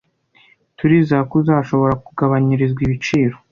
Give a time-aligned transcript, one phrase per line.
[0.77, 3.35] Turizera ko uzashobora kugabanyirizwa ibiciro.